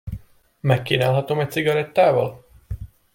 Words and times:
Megkínálhatom 0.59 1.39
egy 1.39 1.51
cigarettával? 1.51 2.45